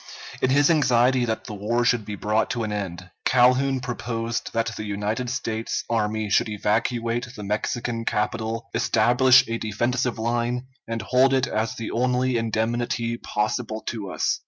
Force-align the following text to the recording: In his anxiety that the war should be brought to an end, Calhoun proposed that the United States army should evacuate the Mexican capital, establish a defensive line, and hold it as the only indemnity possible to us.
In 0.41 0.49
his 0.49 0.71
anxiety 0.71 1.25
that 1.25 1.43
the 1.43 1.53
war 1.53 1.85
should 1.85 2.05
be 2.05 2.15
brought 2.15 2.49
to 2.49 2.63
an 2.63 2.71
end, 2.71 3.11
Calhoun 3.23 3.81
proposed 3.81 4.51
that 4.51 4.71
the 4.75 4.83
United 4.83 5.29
States 5.29 5.83
army 5.91 6.27
should 6.27 6.49
evacuate 6.49 7.27
the 7.35 7.43
Mexican 7.43 8.03
capital, 8.03 8.67
establish 8.73 9.47
a 9.47 9.59
defensive 9.59 10.17
line, 10.17 10.65
and 10.87 11.03
hold 11.03 11.35
it 11.35 11.45
as 11.45 11.75
the 11.75 11.91
only 11.91 12.35
indemnity 12.35 13.15
possible 13.17 13.83
to 13.89 14.09
us. 14.09 14.39